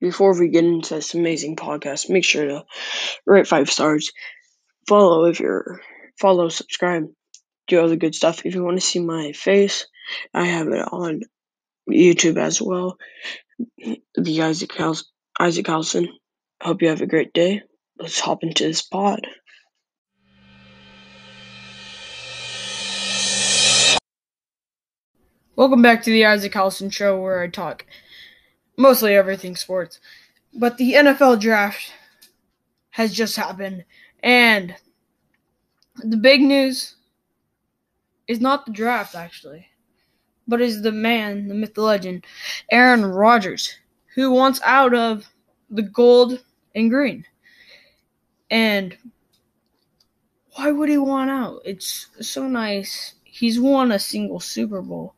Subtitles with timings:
[0.00, 2.64] before we get into this amazing podcast, make sure to
[3.26, 4.12] rate five stars,
[4.88, 5.80] follow if you're
[6.18, 7.04] follow, subscribe,
[7.68, 8.44] do all the good stuff.
[8.44, 9.86] If you want to see my face,
[10.34, 11.22] I have it on
[11.88, 12.98] YouTube as well.
[14.14, 15.04] The Isaac House
[15.38, 16.08] Isaac Callison.
[16.62, 17.62] Hope you have a great day.
[17.98, 19.26] Let's hop into this pod.
[25.56, 27.84] Welcome back to the Isaac Callison Show, where I talk
[28.80, 30.00] mostly everything sports.
[30.54, 31.92] But the NFL draft
[32.90, 33.84] has just happened,
[34.22, 34.74] and
[35.96, 36.96] the big news
[38.26, 39.66] is not the draft, actually,
[40.48, 42.24] but is the man, the myth, the legend,
[42.72, 43.76] Aaron Rodgers,
[44.14, 45.28] who wants out of
[45.68, 46.42] the gold
[46.74, 47.24] and green.
[48.50, 48.96] And
[50.54, 51.60] why would he want out?
[51.64, 53.14] It's so nice.
[53.22, 55.14] He's won a single Super Bowl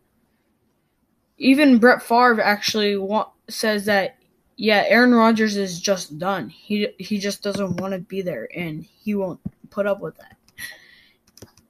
[1.42, 2.96] even Brett Favre actually
[3.52, 4.16] says that
[4.56, 6.48] yeah, Aaron Rodgers is just done.
[6.48, 10.36] He he just doesn't want to be there, and he won't put up with that.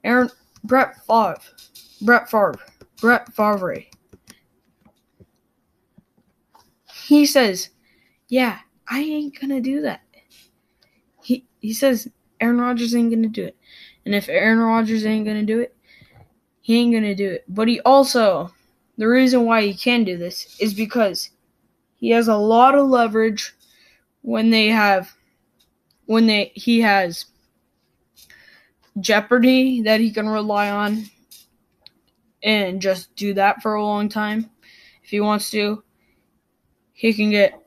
[0.03, 0.29] Aaron
[0.63, 1.39] Brett Favre,
[2.01, 2.59] Brett Favre,
[2.99, 3.83] Brett Favre.
[7.05, 7.69] He says,
[8.27, 10.01] "Yeah, I ain't gonna do that."
[11.23, 12.09] He he says
[12.41, 13.57] Aaron Rodgers ain't gonna do it,
[14.05, 15.75] and if Aaron Rodgers ain't gonna do it,
[16.61, 17.45] he ain't gonna do it.
[17.47, 18.51] But he also
[18.97, 21.31] the reason why he can do this is because
[22.03, 23.55] he has a lot of leverage
[24.23, 25.15] when they have
[26.05, 27.27] when they he has
[28.99, 31.05] Jeopardy that he can rely on
[32.43, 34.49] and just do that for a long time
[35.01, 35.81] if he wants to.
[36.91, 37.65] He can get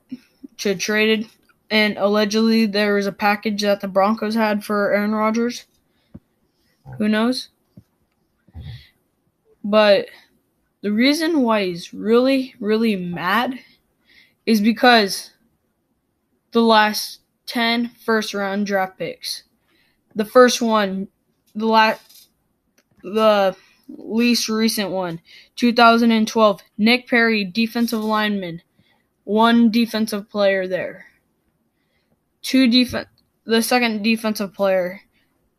[0.58, 1.30] to traded
[1.70, 5.64] and allegedly there was a package that the Broncos had for Aaron Rodgers.
[6.98, 7.48] Who knows?
[9.64, 10.08] But
[10.82, 13.58] the reason why he's really, really mad
[14.46, 15.32] is because
[16.52, 19.42] the last 10 first round draft picks.
[20.14, 21.08] The first one,
[21.54, 22.28] the last,
[23.02, 23.54] the
[23.88, 25.20] least recent one,
[25.56, 28.62] 2012, Nick Perry, defensive lineman,
[29.24, 31.06] one defensive player there.
[32.42, 33.08] Two defense,
[33.44, 35.00] the second defensive player,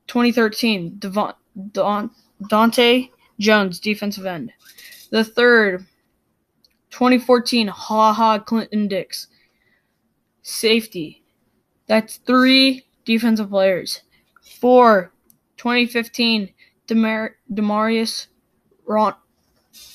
[0.08, 1.34] 2013, Devon,
[1.72, 3.10] Datone
[3.40, 4.52] Jones, defensive end.
[5.12, 5.86] The third,
[6.98, 9.28] 2014, Ha Ha Clinton Dix.
[10.42, 11.22] Safety.
[11.86, 14.02] That's three defensive players.
[14.60, 15.12] Four,
[15.58, 16.50] 2015,
[16.88, 18.26] Demar- Damarious
[18.88, 19.14] Ron-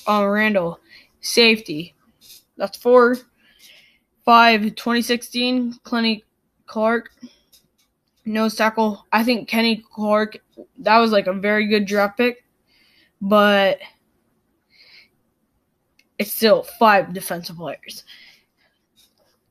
[0.07, 0.79] uh, Randall.
[1.19, 1.93] Safety.
[2.55, 3.17] That's four.
[4.23, 6.23] Five, 2016, Kenny
[6.67, 7.09] Clark.
[8.23, 9.05] Nose tackle.
[9.11, 10.37] I think Kenny Clark,
[10.77, 12.45] that was like a very good draft pick.
[13.19, 13.79] But
[16.23, 18.05] it's still five defensive players.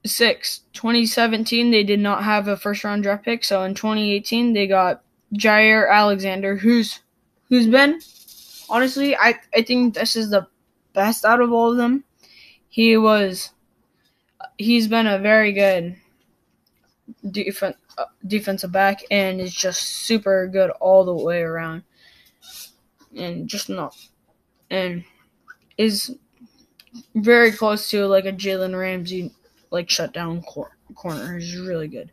[0.06, 4.66] Six, 2017, they did not have a first round draft pick, so in 2018 they
[4.66, 5.02] got
[5.34, 7.00] Jaire Alexander, who's
[7.50, 8.00] who's been
[8.70, 10.48] honestly, I I think this is the
[10.94, 12.04] best out of all of them.
[12.70, 13.50] He was
[14.56, 15.94] he's been a very good
[17.30, 21.82] defense uh, defensive back and is just super good all the way around
[23.14, 23.94] and just not
[24.70, 25.04] and
[25.76, 26.16] is
[27.14, 29.32] very close to like a Jalen Ramsey
[29.70, 31.38] like shutdown cor- corner.
[31.38, 32.10] He's really good.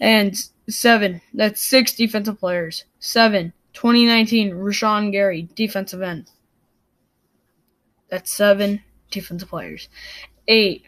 [0.00, 0.34] And
[0.68, 2.84] seven, that's six defensive players.
[2.98, 6.30] Seven, 2019, Rashan Gary, defensive end.
[8.08, 9.88] That's seven defensive players.
[10.48, 10.86] Eight,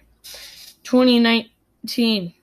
[0.83, 2.35] 2019.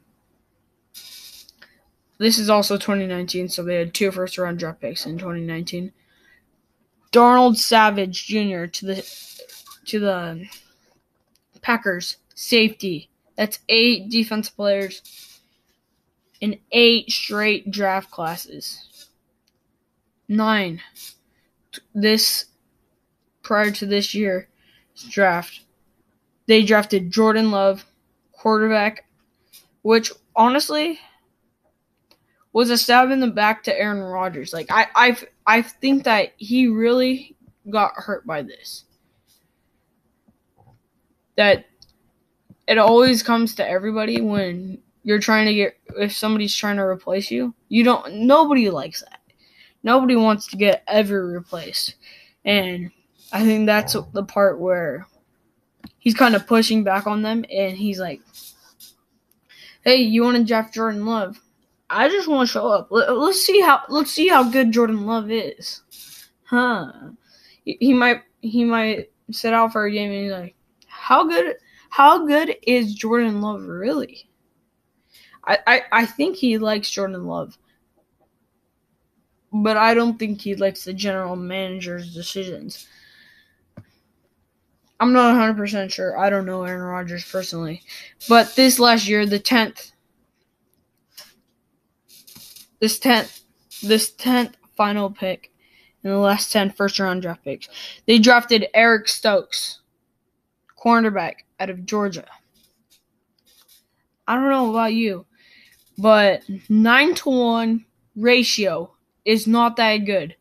[2.18, 5.91] This is also 2019, so they had two first round draft picks in 2019.
[7.12, 8.66] Darnell Savage Jr.
[8.66, 9.13] to the
[9.85, 10.45] to the
[11.62, 13.09] Packers safety.
[13.36, 15.02] That's eight defense players
[16.42, 19.08] in eight straight draft classes.
[20.28, 20.81] Nine.
[21.94, 22.46] This
[23.44, 24.46] prior to this year's
[25.09, 25.62] draft,
[26.48, 27.86] they drafted Jordan Love,
[28.31, 29.06] quarterback,
[29.81, 31.00] which honestly
[32.54, 34.54] was a stab in the back to Aaron Rodgers.
[34.54, 37.36] Like I I I think that he really
[37.69, 38.86] got hurt by this
[41.39, 41.68] that
[42.68, 47.31] it always comes to everybody when you're trying to get if somebody's trying to replace
[47.31, 47.53] you.
[47.69, 49.21] You don't nobody likes that.
[49.81, 51.95] Nobody wants to get ever replaced.
[52.44, 52.91] And
[53.31, 55.07] I think that's the part where
[56.00, 58.19] he's kind of pushing back on them and he's like,
[59.85, 61.39] "Hey, you want to draft Jordan Love?
[61.89, 62.89] I just want to show up.
[62.92, 65.83] Let, us see how let's see how good Jordan Love is."
[66.44, 66.92] Huh.
[67.63, 70.56] He, he might he might sit out for a game and he's like,
[71.09, 71.56] how good
[71.89, 74.29] how good is Jordan Love really?
[75.44, 77.57] I, I, I think he likes Jordan Love.
[79.51, 82.88] But I don't think he likes the general manager's decisions.
[85.00, 86.15] I'm not 100% sure.
[86.15, 87.81] I don't know Aaron Rodgers personally.
[88.27, 89.94] But this last year, the 10th,
[92.79, 93.41] this 10th,
[93.81, 95.51] this 10th final pick
[96.03, 97.67] in the last 10 first round draft picks,
[98.06, 99.79] they drafted Eric Stokes,
[100.84, 102.26] cornerback out of Georgia.
[104.28, 105.26] I don't know about you,
[105.98, 107.86] but 9 to 1
[108.16, 108.92] ratio
[109.26, 110.36] is not that good.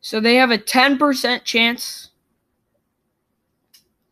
[0.00, 2.10] So they have a 10% chance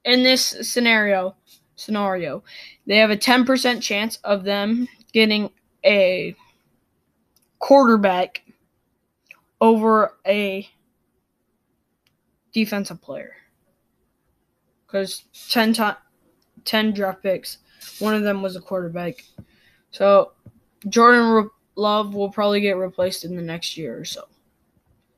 [0.04, 1.36] in this scenario
[1.76, 2.42] scenario
[2.86, 5.50] they have a 10% chance of them getting
[5.84, 6.34] a
[7.58, 8.42] quarterback
[9.60, 10.68] over a
[12.52, 13.34] defensive player
[14.92, 15.98] because 10 to-
[16.64, 17.58] 10 draft picks
[17.98, 19.24] one of them was a quarterback
[19.90, 20.32] so
[20.88, 24.24] jordan love will probably get replaced in the next year or so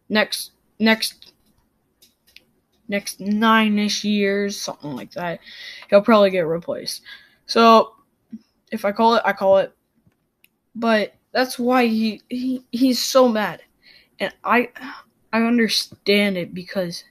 [0.08, 1.32] next next
[2.88, 5.40] next nine ish years, something like that,
[5.90, 7.02] he'll probably get replaced.
[7.46, 7.94] So
[8.70, 9.74] if I call it, I call it.
[10.74, 13.62] But that's why he, he he's so mad.
[14.20, 14.70] And I
[15.32, 17.04] I understand it because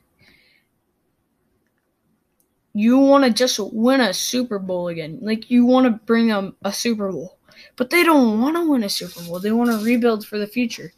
[2.74, 5.20] you want to just win a Super Bowl again.
[5.22, 7.38] Like you want to bring them a Super Bowl.
[7.76, 9.40] But they don't want to win a Super Bowl.
[9.40, 10.92] They want to rebuild for the future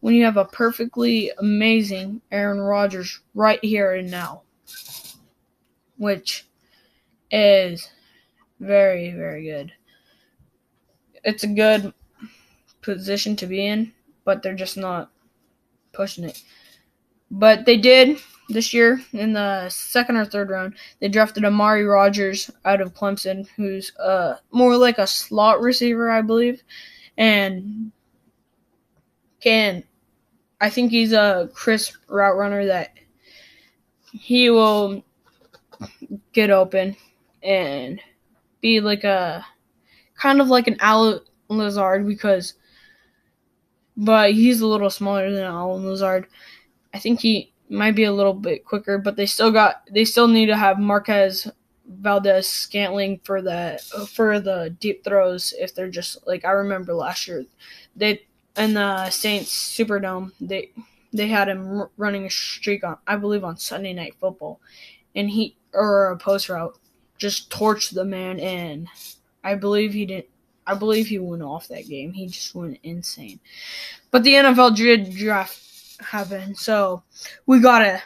[0.00, 4.42] when you have a perfectly amazing Aaron Rodgers right here and now,
[5.96, 6.46] which
[7.30, 7.90] is
[8.60, 9.72] very, very good.
[11.24, 11.92] It's a good
[12.80, 13.92] position to be in,
[14.24, 15.10] but they're just not
[15.92, 16.42] pushing it.
[17.30, 20.74] But they did this year in the second or third round.
[21.00, 26.22] They drafted Amari Rodgers out of Clemson, who's uh, more like a slot receiver, I
[26.22, 26.62] believe.
[27.16, 27.92] And
[29.40, 29.84] can
[30.60, 32.94] I think he's a crisp route runner that
[34.12, 35.04] he will
[36.32, 36.96] get open
[37.42, 38.00] and
[38.60, 39.44] be like a
[40.16, 42.54] kind of like an Allen Lazard because
[43.96, 46.26] but he's a little smaller than Allen Lazard.
[46.94, 50.28] I think he might be a little bit quicker, but they still got they still
[50.28, 51.50] need to have Marquez
[51.86, 53.80] Valdes Scantling for the
[54.12, 57.44] for the deep throws if they're just like I remember last year
[57.96, 58.22] they
[58.58, 60.70] and the Saints Superdome, they
[61.12, 64.60] they had him running a streak on, I believe, on Sunday Night Football,
[65.14, 66.76] and he or a post route
[67.16, 68.88] just torched the man, and
[69.44, 70.26] I believe he didn't.
[70.66, 72.12] I believe he went off that game.
[72.12, 73.40] He just went insane.
[74.10, 75.56] But the NFL did draft
[76.00, 77.02] happen, so
[77.46, 78.02] we gotta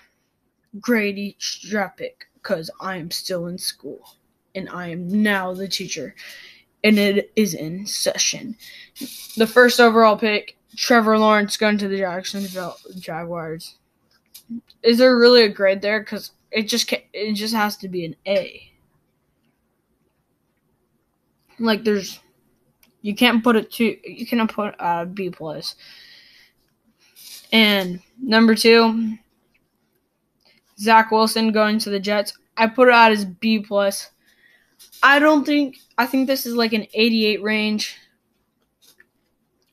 [0.81, 4.17] grade each draft pick because I am still in school
[4.55, 6.15] and I am now the teacher
[6.85, 8.57] and it is in session.
[9.37, 13.77] The first overall pick, Trevor Lawrence, going to the Jacksonville Jaguars.
[14.83, 16.01] Is there really a grade there?
[16.01, 18.71] Because it just can, it just has to be an A.
[21.59, 22.21] Like there's,
[23.03, 25.77] you can't put it to you cannot put a B plus.
[27.53, 29.19] And number two,
[30.79, 32.33] Zach Wilson going to the Jets.
[32.57, 34.11] I put it out as B plus.
[35.03, 37.99] I don't think I think this is like an 88 range.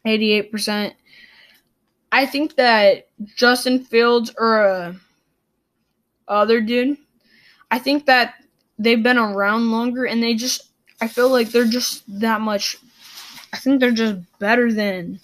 [0.05, 0.93] 88%.
[2.11, 4.95] I think that Justin Fields or a
[6.27, 6.97] other dude,
[7.71, 8.35] I think that
[8.77, 10.69] they've been around longer and they just
[11.01, 12.77] I feel like they're just that much
[13.53, 15.19] I think they're just better than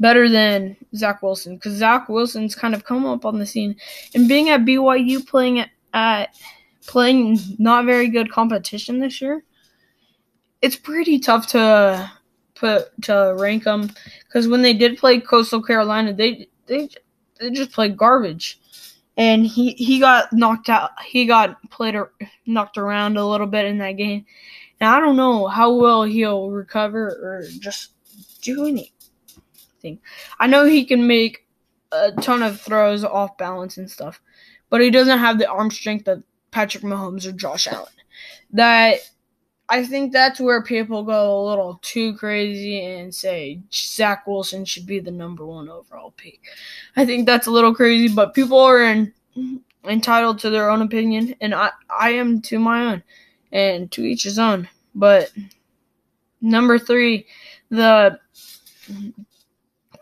[0.00, 3.76] better than Zach Wilson because Zach Wilson's kind of come up on the scene
[4.14, 6.34] and being at BYU playing at,
[6.86, 9.42] playing not very good competition this year,
[10.62, 12.10] it's pretty tough to
[12.54, 13.90] put to rank them
[14.26, 16.88] because when they did play Coastal Carolina, they they
[17.38, 18.60] they just played garbage,
[19.16, 20.90] and he he got knocked out.
[21.04, 21.96] He got played
[22.46, 24.24] knocked around a little bit in that game,
[24.80, 27.90] and I don't know how well he'll recover or just
[28.40, 28.66] do
[29.84, 30.02] anything.
[30.38, 31.46] I know he can make
[31.92, 34.20] a ton of throws off balance and stuff,
[34.70, 37.92] but he doesn't have the arm strength that Patrick Mahomes or Josh Allen.
[38.52, 38.98] That
[39.68, 44.86] I think that's where people go a little too crazy and say Zach Wilson should
[44.86, 46.40] be the number one overall pick.
[46.96, 49.12] I think that's a little crazy, but people are in,
[49.84, 53.02] entitled to their own opinion, and I, I am to my own,
[53.52, 54.68] and to each his own.
[54.94, 55.32] But
[56.40, 57.26] number three,
[57.70, 58.20] the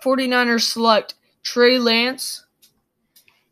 [0.03, 2.45] 49ers select Trey Lance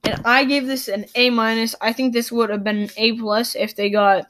[0.05, 1.75] and I gave this an A minus.
[1.81, 4.27] I think this would have been an A plus if they got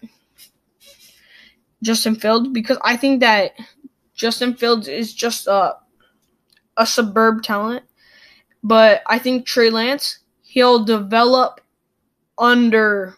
[1.82, 3.52] Justin Fields because I think that
[4.14, 5.76] Justin Fields is just a
[6.76, 7.84] a suburb talent,
[8.62, 11.60] but I think Trey Lance he'll develop
[12.38, 13.14] under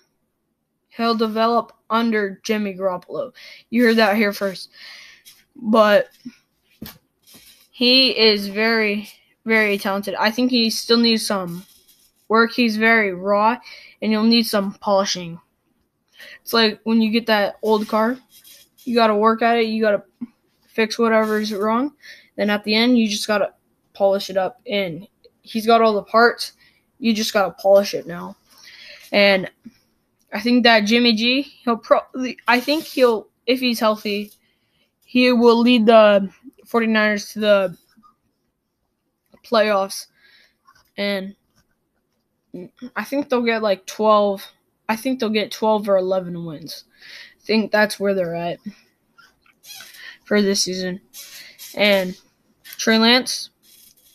[0.91, 3.33] he'll develop under Jimmy Garoppolo.
[3.71, 4.71] You heard that here first.
[5.57, 6.09] But
[7.83, 9.09] he is very
[9.45, 10.15] very talented.
[10.15, 11.67] I think he still needs some
[12.29, 12.53] work.
[12.53, 13.59] He's very raw
[14.01, 15.41] and you'll need some polishing.
[16.43, 18.17] It's like when you get that old car,
[18.85, 20.29] you got to work at it, you got to
[20.69, 21.93] fix whatever's wrong.
[22.37, 23.53] Then at the end, you just got to
[23.95, 25.09] polish it up and
[25.43, 26.53] he's got all the parts.
[27.01, 28.37] You just got to polish it now.
[29.11, 29.51] And
[30.33, 34.31] I think that Jimmy G, he'll probably, I think he'll, if he's healthy,
[35.05, 36.31] he will lead the
[36.73, 37.77] 49ers to the
[39.45, 40.07] playoffs.
[40.97, 41.37] And
[42.97, 44.45] I think they'll get like 12.
[44.89, 46.85] I think they'll get 12 or 11 wins.
[47.41, 48.59] I think that's where they're at
[50.25, 51.01] for this season.
[51.75, 52.17] And
[52.65, 53.51] Trey Lance,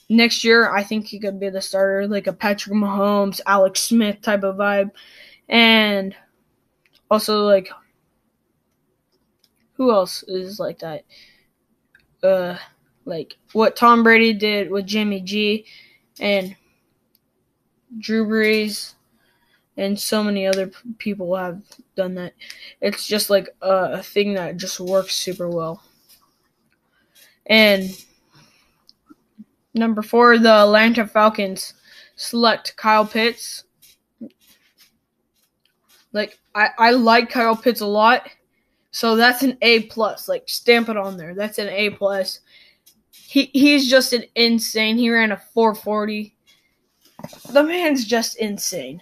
[0.09, 4.21] next year, I think he could be the starter, like a Patrick Mahomes, Alex Smith
[4.21, 4.91] type of vibe.
[5.49, 6.15] And
[7.09, 7.69] also, like,
[9.73, 11.03] who else is like that?
[12.23, 12.57] Uh,
[13.05, 15.65] like what Tom Brady did with Jimmy G
[16.19, 16.55] and
[17.99, 18.93] Drew Brees
[19.77, 21.61] and so many other people have
[21.95, 22.33] done that.
[22.81, 25.83] It's just like a, a thing that just works super well.
[27.45, 27.89] And
[29.73, 31.75] number four, the Atlanta Falcons
[32.15, 33.63] select Kyle Pitts
[36.17, 38.27] like I, I like Kyle Pitts a lot.
[38.97, 40.27] So that's an A plus.
[40.27, 41.35] Like stamp it on there.
[41.35, 42.39] That's an A plus.
[43.11, 44.97] He he's just an insane.
[44.97, 46.35] He ran a 440.
[47.51, 48.99] The man's just insane.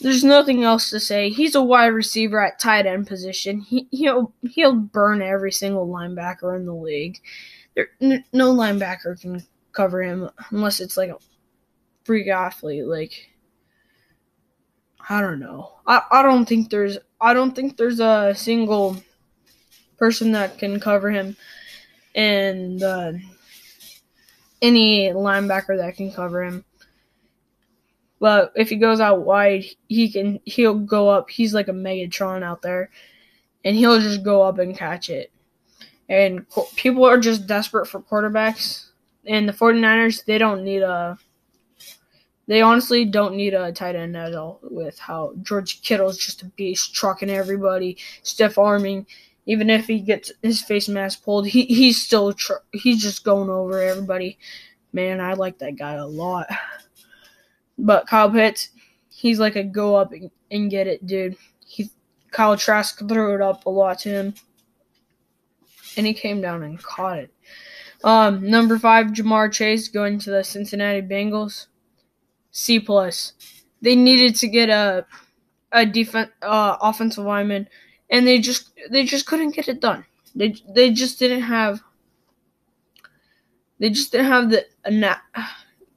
[0.00, 1.30] There's nothing else to say.
[1.30, 3.60] He's a wide receiver at tight end position.
[3.60, 7.20] He he'll he'll burn every single linebacker in the league.
[7.76, 9.40] There, n- no linebacker can
[9.70, 11.18] cover him unless it's like a
[12.02, 12.86] freak athlete.
[12.86, 13.30] Like
[15.08, 15.74] I don't know.
[15.86, 18.96] I, I don't think there's I don't think there's a single
[19.98, 21.36] person that can cover him
[22.14, 23.12] and uh,
[24.62, 26.64] any linebacker that can cover him.
[28.20, 31.30] But if he goes out wide, he can he'll go up.
[31.30, 32.90] He's like a Megatron out there,
[33.64, 35.30] and he'll just go up and catch it.
[36.08, 38.86] And people are just desperate for quarterbacks.
[39.26, 41.18] And the 49ers, they don't need a
[42.48, 46.46] they honestly don't need a tight end at all with how George Kittle's just a
[46.46, 49.06] beast, trucking everybody, stiff arming.
[49.48, 53.48] Even if he gets his face mask pulled, he he's still tr- he's just going
[53.48, 54.38] over everybody.
[54.92, 56.46] Man, I like that guy a lot.
[57.78, 58.70] But Kyle Pitts,
[59.08, 61.36] he's like a go up and, and get it, dude.
[61.64, 61.90] He
[62.30, 64.34] Kyle Trask threw it up a lot to him,
[65.96, 67.32] and he came down and caught it.
[68.04, 71.68] Um, number five, Ja'Marr Chase going to the Cincinnati Bengals.
[72.50, 73.32] C plus.
[73.80, 75.06] They needed to get a
[75.72, 77.68] a defense uh, offensive lineman,
[78.10, 80.04] and they just they just couldn't get it done.
[80.34, 81.80] They they just didn't have
[83.78, 84.66] they just didn't have the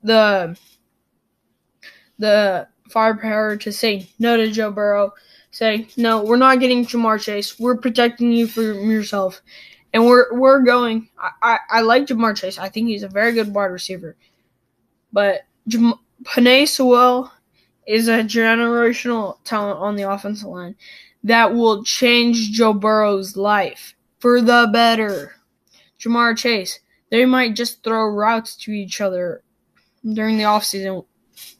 [0.03, 0.57] the
[2.19, 5.13] the firepower to say no to Joe Burrow.
[5.51, 7.59] Say no, we're not getting Ja'Marr Chase.
[7.59, 9.41] We're protecting you from yourself,
[9.93, 11.09] and we're we're going.
[11.19, 12.57] I, I, I like Ja'Marr Chase.
[12.57, 14.15] I think he's a very good wide receiver,
[15.11, 17.33] but Jam- Penei Sewell
[17.85, 20.75] is a generational talent on the offensive line
[21.23, 25.35] that will change Joe Burrow's life for the better.
[25.99, 29.43] Ja'Marr Chase, they might just throw routes to each other
[30.03, 31.05] during the offseason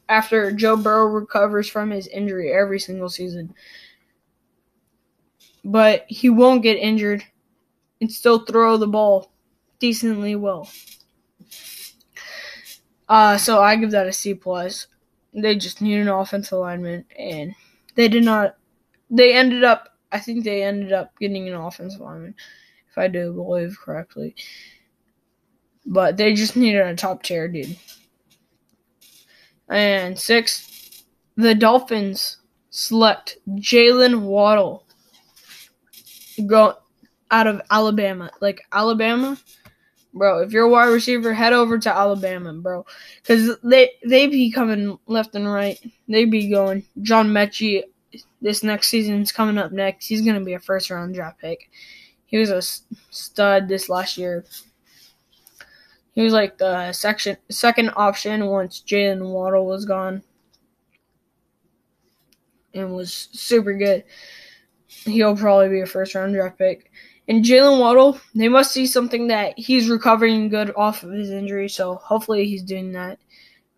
[0.08, 3.54] after Joe Burrow recovers from his injury every single season.
[5.64, 7.24] But he won't get injured
[8.00, 9.32] and still throw the ball
[9.78, 10.68] decently well.
[13.08, 14.86] Uh, so I give that a C plus.
[15.34, 17.54] They just need an offensive lineman, and
[17.94, 18.56] they did not.
[19.12, 19.90] They ended up.
[20.10, 22.34] I think they ended up getting an offensive lineman,
[22.90, 24.34] if I do believe correctly.
[25.86, 27.78] But they just needed a top tier dude.
[29.68, 31.04] And six,
[31.36, 32.38] the Dolphins
[32.70, 34.84] select Jaylen Waddle.
[36.46, 36.74] Go
[37.30, 39.38] out of Alabama, like Alabama
[40.14, 40.40] bro.
[40.40, 42.84] If you're a wide receiver, head over to Alabama, bro,
[43.22, 45.78] because they they be coming left and right.
[46.08, 46.84] They be going.
[47.00, 47.82] John Metchie,
[48.40, 50.06] this next season's coming up next.
[50.06, 51.70] He's gonna be a first round draft pick.
[52.26, 52.62] He was a
[53.10, 54.44] stud this last year.
[56.14, 60.22] He was like the section second option once Jaylen Waddle was gone.
[62.74, 64.04] and was super good.
[64.86, 66.90] He'll probably be a first round draft pick.
[67.28, 71.68] And Jaylen Waddle, they must see something that he's recovering good off of his injury.
[71.68, 73.18] So hopefully he's doing that,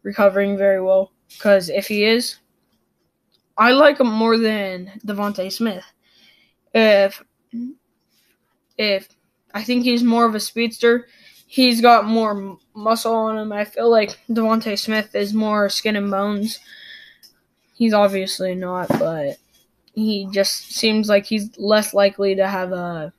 [0.03, 1.13] recovering very well.
[1.29, 2.37] Because if he is,
[3.57, 5.85] I like him more than DeVonta Smith.
[6.73, 7.23] If
[8.77, 9.09] if
[9.53, 11.07] I think he's more of a speedster,
[11.47, 13.53] he's got more muscle on him.
[13.53, 16.59] I feel like DeVonta Smith is more skin and bones.
[17.75, 19.37] He's obviously not, but
[19.95, 23.13] he just seems like he's less likely to have a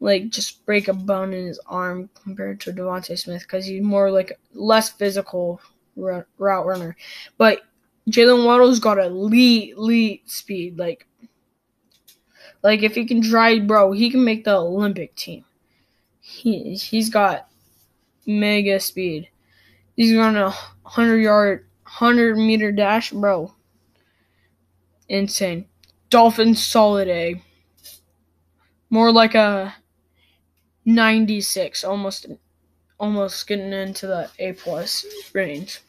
[0.00, 4.10] like just break a bone in his arm compared to DeVonta Smith because he's more
[4.10, 5.60] like less physical
[5.94, 6.96] route runner.
[7.38, 7.62] But
[8.10, 10.78] Jaylen Waddle's got elite, elite speed.
[10.78, 11.06] Like,
[12.62, 15.44] like if he can drive, bro, he can make the Olympic team.
[16.20, 17.48] He he's got
[18.26, 19.28] mega speed.
[19.96, 20.50] He's on a
[20.84, 23.52] hundred yard, hundred meter dash, bro.
[25.08, 25.66] Insane.
[26.10, 27.42] Dolphin solid A.
[28.90, 29.74] More like a
[30.84, 32.26] 96, almost
[32.98, 35.80] almost getting into the A plus range.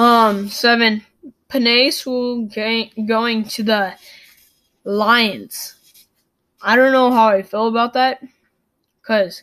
[0.00, 1.04] Um, seven.
[1.50, 2.48] Penei Sewell
[3.06, 3.94] going to the
[4.84, 5.74] Lions.
[6.62, 8.22] I don't know how I feel about that,
[9.02, 9.42] cause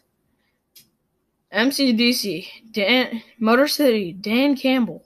[1.54, 5.04] MCDC Dan Motor City Dan Campbell,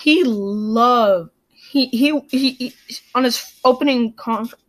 [0.00, 2.74] he loved he he he, he
[3.14, 4.62] on his opening conference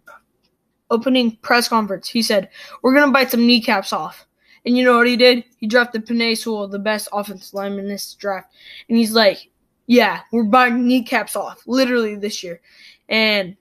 [0.89, 2.50] opening press conference, he said,
[2.82, 4.25] We're to bite some kneecaps off.
[4.65, 5.46] And you know what he did?
[5.60, 8.51] He drafted Penei Sewell, the best offensive lineman in this draft.
[8.89, 9.50] And he's like,
[9.88, 12.62] Yeah, we're buying kneecaps off, literally this year.
[13.10, 13.56] And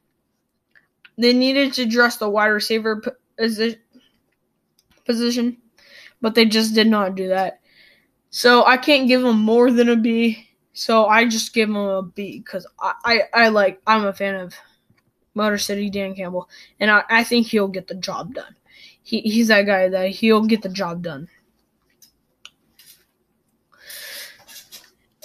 [1.16, 3.02] they needed to address the wide receiver
[5.06, 5.56] position,
[6.20, 7.60] but they just did not do that.
[8.30, 10.48] So I can't give them more than a B.
[10.72, 14.34] So I just give them a B because I, I, I like I'm a fan
[14.34, 14.52] of
[15.34, 18.56] Motor City Dan Campbell, and I, I think he'll get the job done.
[19.02, 21.28] He, he's that guy that he'll get the job done.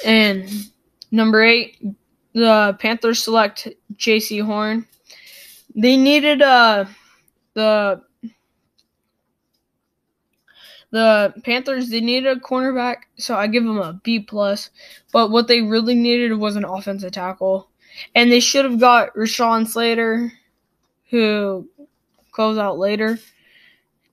[0.06, 0.71] And
[1.12, 1.82] number eight,
[2.34, 4.88] the Panthers select Jaycee Horn.
[5.76, 6.86] They needed uh
[7.54, 8.02] the
[10.92, 14.70] the Panthers they needed a cornerback, so I give them a B plus.
[15.12, 17.70] But what they really needed was an offensive tackle.
[18.16, 20.32] And they should have got Rashawn Slater,
[21.10, 21.68] who
[22.32, 23.20] goes out later,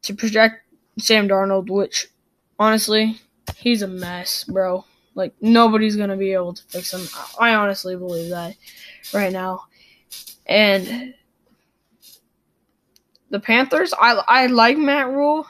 [0.03, 0.63] to project
[0.99, 2.09] Sam Darnold, which
[2.59, 3.21] honestly,
[3.57, 4.85] he's a mess, bro.
[5.19, 7.03] Like nobody's gonna be able to fix him.
[7.41, 8.55] I honestly believe that
[9.13, 9.65] right now.
[10.47, 11.13] And
[13.29, 15.45] the Panthers, I I like Matt Rhule,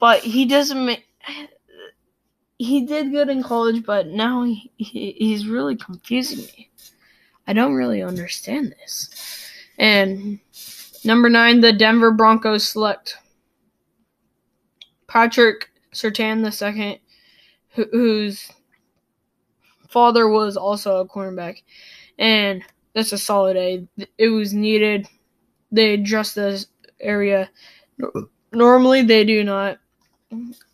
[0.00, 1.04] but he doesn't make
[2.56, 6.70] he did good in college, but now he, he, he's really confusing me.
[7.46, 9.10] I don't really understand this.
[9.76, 10.38] And
[11.04, 13.18] number nine, the Denver Broncos select
[15.06, 16.50] Patrick Surtain the
[17.74, 18.50] whose
[19.88, 21.62] father was also a cornerback,
[22.18, 22.62] and
[22.94, 23.86] that's a solid A.
[24.18, 25.08] It was needed.
[25.72, 26.66] They addressed this
[27.00, 27.50] area.
[28.52, 29.78] Normally, they do not.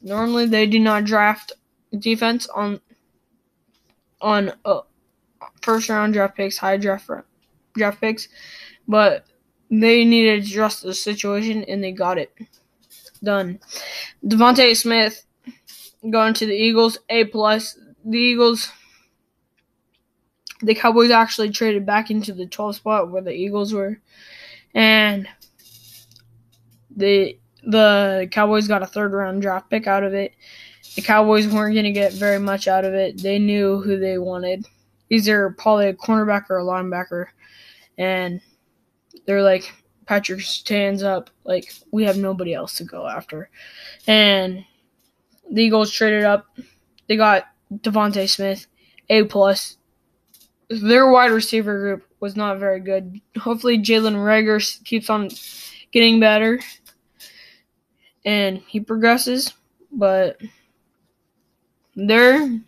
[0.02, 1.52] Normally, they do not draft
[1.98, 2.80] defense on
[4.20, 4.80] on uh,
[5.62, 7.08] first round draft picks, high draft
[7.74, 8.28] draft picks,
[8.86, 9.26] but
[9.70, 12.32] they needed to address the situation and they got it
[13.22, 13.58] done.
[14.24, 15.24] DeVonta Smith
[16.08, 17.78] going to the Eagles, A plus.
[18.04, 18.70] The Eagles,
[20.62, 24.00] the Cowboys actually traded back into the 12th spot where the Eagles were,
[24.74, 25.28] and
[26.94, 30.32] the the Cowboys got a third round draft pick out of it
[30.94, 33.22] the Cowboys weren't going to get very much out of it.
[33.22, 34.66] They knew who they wanted.
[35.08, 37.26] Either probably a cornerback or a linebacker.
[37.98, 38.40] And
[39.26, 39.72] they're like,
[40.06, 41.30] Patrick stands up.
[41.44, 43.50] Like, we have nobody else to go after.
[44.06, 44.64] And
[45.50, 46.46] the Eagles traded up.
[47.08, 48.66] They got DeVonta Smith,
[49.08, 49.76] A plus.
[50.68, 53.20] Their wide receiver group was not very good.
[53.38, 55.30] Hopefully, Jalen Reagor keeps on
[55.90, 56.60] getting better
[58.24, 59.54] and he progresses,
[59.90, 60.40] but
[61.96, 62.60] their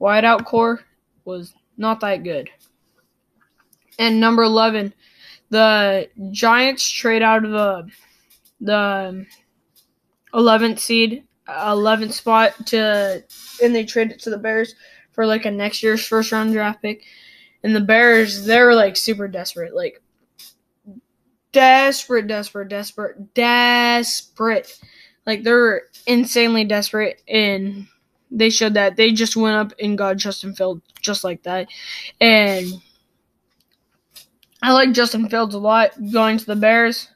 [0.00, 0.80] wideout core
[1.24, 2.50] was not that good.
[3.98, 4.94] And number 11,
[5.50, 7.88] the Giants trade out of the
[8.60, 9.26] the
[10.34, 13.24] 11th seed, 11th spot to
[13.62, 14.74] and they trade it to the Bears
[15.12, 17.04] for like a next year's first round draft pick.
[17.62, 20.00] And the Bears, they're like super desperate, like
[21.52, 24.78] desperate, desperate, desperate, desperate.
[25.26, 27.86] Like they're insanely desperate and
[28.30, 31.68] they showed that they just went up and got Justin Fields just like that.
[32.20, 32.66] And
[34.62, 37.08] I like Justin Fields a lot going to the Bears.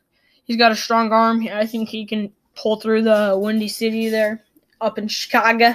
[0.44, 1.46] He's got a strong arm.
[1.52, 4.44] I think he can pull through the Windy City there
[4.80, 5.74] up in Chicago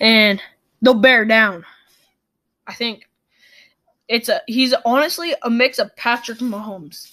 [0.00, 0.40] and
[0.82, 1.64] they'll bear down.
[2.66, 3.08] I think
[4.08, 7.10] it's a he's honestly a mix of Patrick Mahomes.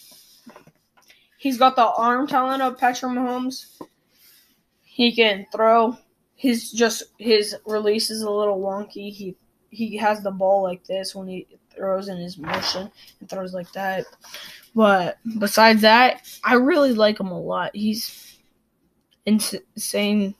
[1.38, 3.82] He's got the arm talent of Patrick Mahomes.
[4.84, 5.98] He can throw.
[6.36, 9.12] His just his release is a little wonky.
[9.12, 9.36] He
[9.70, 13.72] he has the ball like this when he throws in his motion and throws like
[13.72, 14.06] that.
[14.76, 17.72] But besides that, I really like him a lot.
[17.74, 18.31] He's
[19.26, 20.36] insane.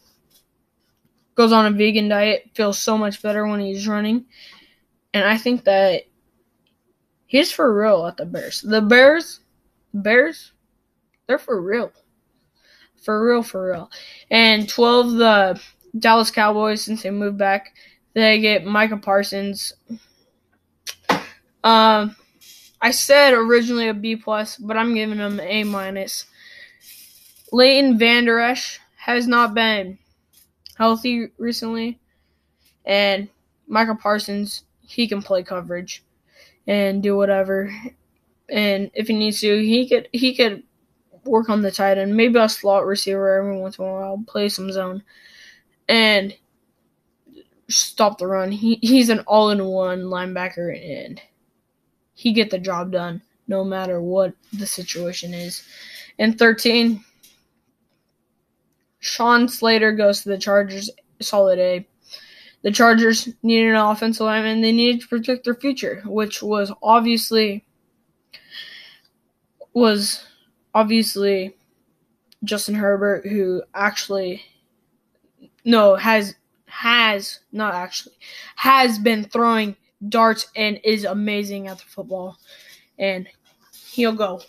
[1.36, 4.26] Goes on a vegan diet, feels so much better when he's running.
[5.14, 6.04] And I think that
[7.26, 8.62] he's for real at the Bears.
[8.62, 9.40] The Bears,
[9.94, 10.52] Bears,
[11.28, 11.92] they're for real.
[13.04, 13.90] For real, for real.
[14.30, 15.62] And 12, the
[15.98, 17.74] Dallas Cowboys, since they moved back,
[18.14, 19.74] they get Micah Parsons.
[21.64, 22.16] Um,
[22.82, 26.26] I said originally a B plus, but I'm giving an A minus.
[27.52, 29.98] Leighton Vander Esch has not been
[30.78, 32.00] healthy recently,
[32.86, 33.30] and
[33.68, 36.04] Michael Parsons he can play coverage
[36.68, 37.74] and do whatever.
[38.50, 40.64] And if he needs to, he could he could
[41.24, 44.50] work on the tight end, maybe a slot receiver every once in a while, play
[44.50, 45.04] some zone,
[45.88, 46.36] and
[47.70, 48.52] stop the run.
[48.52, 51.22] He he's an all in one linebacker and
[52.14, 55.64] he get the job done no matter what the situation is.
[56.20, 57.04] And 13,
[59.02, 61.88] Sean Slater goes to the Chargers, solid A.
[62.62, 64.62] The Chargers needed an offensive lineman.
[64.62, 67.66] They needed to protect their future, which was obviously
[69.74, 70.24] was
[70.76, 71.56] obviously
[72.44, 74.44] Justin Herbert, who actually
[75.66, 76.36] no has
[76.68, 78.16] has not actually
[78.56, 79.76] has been throwing
[80.10, 82.38] darts and is amazing at the football,
[83.00, 83.28] and
[83.92, 84.42] he'll go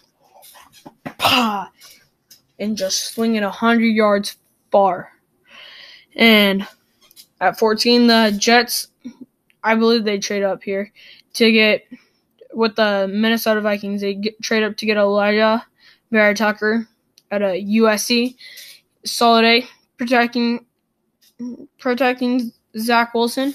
[1.19, 1.73] pa
[2.59, 4.37] and just swing it hundred yards
[4.73, 5.13] far.
[6.17, 6.67] And
[7.41, 8.89] at 14, the Jets,
[9.63, 10.93] I believe they trade up here
[11.35, 11.85] to get
[12.53, 14.01] with the Minnesota Vikings.
[14.01, 15.63] They get, trade up to get Alijah
[16.11, 16.87] Vera-Tucker
[17.31, 18.37] at a USC.
[19.05, 20.67] Solid A, protecting
[21.79, 23.55] protecting Zach Wilson.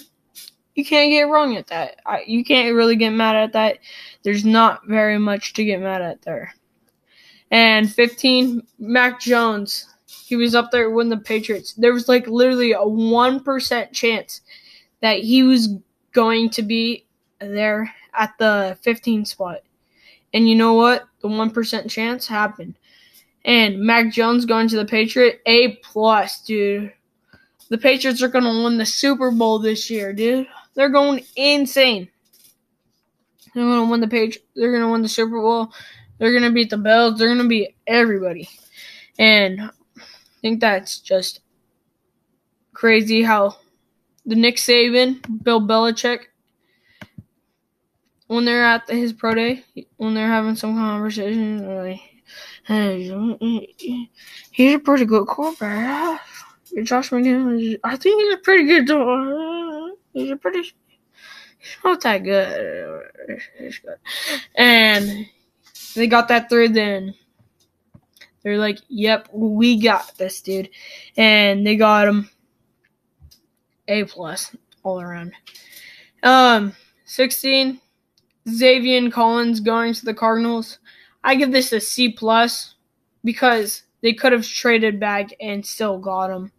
[0.76, 2.00] You can't get wrong at that.
[2.06, 3.80] I, you can't really get mad at that.
[4.24, 6.54] There's not very much to get mad at there.
[7.50, 9.88] And 15, Mac Jones.
[10.28, 11.72] He was up there with the Patriots.
[11.76, 14.42] There was like literally a 1% chance
[15.00, 15.70] that he was
[16.12, 17.06] going to be
[17.40, 19.60] there at the 15 spot.
[20.34, 21.08] And you know what?
[21.22, 22.76] The 1% chance happened.
[23.46, 26.92] And Mac Jones going to the Patriot, A plus, dude.
[27.70, 30.48] The Patriots are gonna win the Super Bowl this year, dude.
[30.74, 32.10] They're going insane.
[33.56, 34.40] They're gonna win the page.
[34.58, 35.72] They're gonna win the Super Bowl.
[36.18, 37.18] They're gonna beat the Bills.
[37.18, 38.50] They're gonna beat everybody.
[39.18, 39.72] And
[40.42, 41.42] think that's just
[42.74, 43.58] crazy how
[44.26, 46.20] the Nick Saban, Bill Belichick,
[48.28, 49.64] when they're at his pro day,
[49.96, 52.02] when they're having some conversation, like,
[52.66, 53.04] hey,
[54.52, 56.22] he's a pretty good quarterback.
[56.84, 58.90] Josh McDaniels, I think he's a pretty good.
[60.14, 60.60] He's a pretty.
[61.60, 63.02] He's not that good.
[64.56, 65.28] And
[65.96, 66.74] they got that third.
[66.74, 67.16] Then
[68.48, 70.70] they're like, "Yep, we got this, dude,"
[71.18, 72.30] and they got him
[73.88, 75.34] a plus all around.
[76.24, 76.74] Um,
[77.06, 77.82] sixteen.
[78.48, 80.80] Zaven Collins going to the Cardinals.
[81.22, 82.76] I give this a C plus
[83.26, 86.54] because they could have traded back and still got him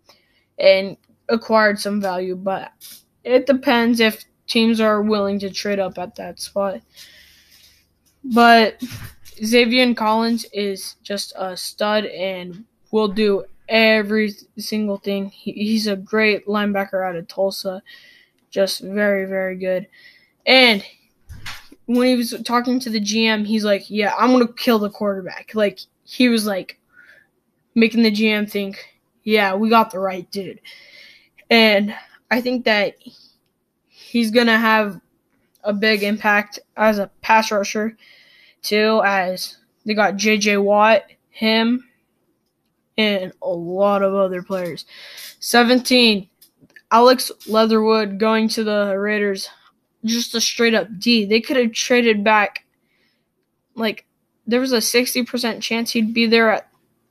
[0.58, 0.98] and
[1.30, 2.72] acquired some value, but
[3.24, 6.82] it depends if teams are willing to trade up at that spot.
[8.22, 8.82] But
[9.40, 15.30] Zaven Collins is just a stud and will do every single thing.
[15.30, 17.82] He, he's a great linebacker out of Tulsa.
[18.50, 19.86] Just very, very good.
[20.46, 20.84] And
[21.86, 25.54] when he was talking to the GM, he's like, "Yeah, I'm gonna kill the quarterback."
[25.54, 26.78] Like he was like
[27.74, 30.60] making the GM think, "Yeah, we got the right dude."
[31.50, 31.94] And
[32.30, 32.96] I think that
[33.88, 35.00] he's gonna have
[35.64, 37.96] a big impact as a pass rusher
[38.62, 39.02] too.
[39.04, 40.58] As they got J.J.
[40.58, 41.88] Watt, him,
[42.96, 44.84] and a lot of other players.
[45.40, 46.28] Seventeen,
[46.90, 49.48] Alex Leatherwood going to the Raiders
[50.04, 51.24] just a straight up D.
[51.24, 52.64] They could have traded back
[53.74, 54.04] like
[54.46, 56.68] there was a 60% chance he'd be there at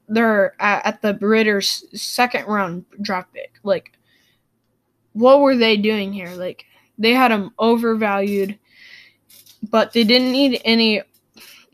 [0.10, 3.60] there at, at the Raiders second round draft pick.
[3.64, 3.92] Like
[5.14, 6.30] what were they doing here?
[6.30, 6.66] Like
[6.98, 8.58] they had him overvalued,
[9.70, 11.02] but they didn't need any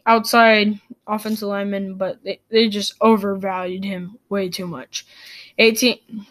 [0.06, 5.06] outside offensive lineman, but they, they just overvalued him way too much.
[5.58, 6.26] 18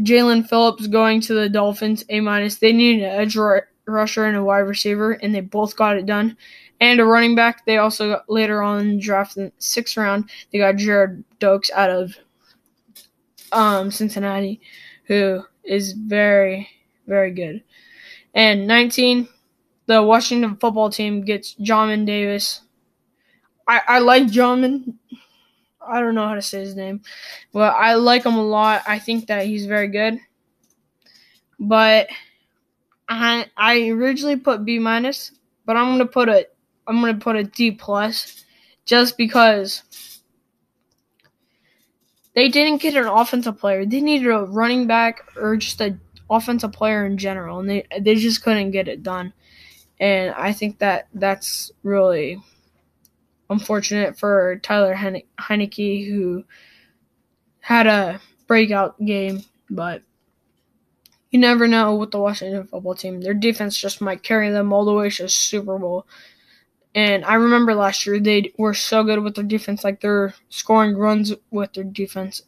[0.00, 2.56] Jaelan Phillips going to the Dolphins, A minus.
[2.56, 3.36] They needed an edge
[3.86, 6.36] rusher and a wide receiver, and they both got it done.
[6.80, 7.64] And a running back.
[7.64, 10.30] They also got later on the draft in the sixth round.
[10.52, 12.16] They got Gerrid Doaks out of
[13.52, 14.60] um, Cincinnati,
[15.04, 16.68] who is very,
[17.06, 17.62] very good.
[18.34, 19.28] And 19,
[19.86, 22.62] the Washington football team gets Jamin Davis.
[23.72, 24.94] I, I like Jamin.
[25.86, 27.00] I don't know how to say his name,
[27.52, 28.82] but I like him a lot.
[28.86, 30.18] I think that he's very good.
[31.58, 32.08] But
[33.08, 35.32] I I originally put B minus,
[35.64, 36.46] but I'm gonna put a
[36.86, 38.44] I'm gonna put a D plus,
[38.84, 39.82] just because
[42.34, 43.86] they didn't get an offensive player.
[43.86, 48.16] They needed a running back or just an offensive player in general, and they they
[48.16, 49.32] just couldn't get it done.
[49.98, 52.38] And I think that that's really
[53.50, 56.44] unfortunate for Tyler Heinicke, who
[57.60, 60.02] had a breakout game, but
[61.30, 63.20] you never know with the Washington football team.
[63.20, 66.06] Their defense just might carry them all the way to Super Bowl.
[66.94, 70.94] And I remember last year they were so good with their defense, like they're scoring
[70.96, 72.42] runs with their defense.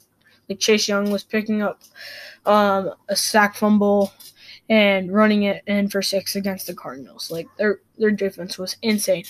[0.49, 1.81] Like Chase Young was picking up
[2.45, 4.13] um, a sack fumble
[4.69, 7.31] and running it in for six against the Cardinals.
[7.31, 9.25] Like their their defense was insane.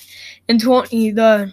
[0.49, 1.53] In twenty, the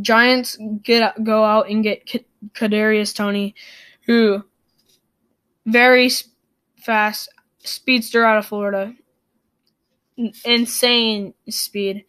[0.00, 2.06] Giants get go out and get
[2.52, 3.54] Kadarius Toney,
[4.06, 4.44] who
[5.66, 6.10] very
[6.76, 8.94] fast speedster out of Florida
[10.44, 12.04] insane speed.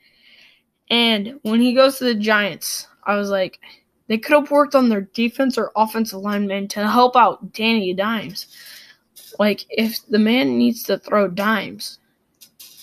[0.90, 3.60] And when he goes to the Giants, I was like,
[4.08, 8.48] they could have worked on their defense or offensive lineman to help out Danny Dimes.
[9.40, 12.00] Like, if the man needs to throw dimes,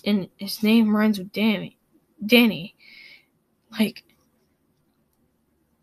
[0.05, 1.79] and his name rhymes with Danny,
[2.27, 2.75] Danny,
[3.79, 4.05] like,